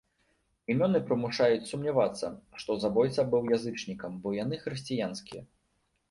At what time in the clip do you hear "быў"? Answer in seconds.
3.33-3.43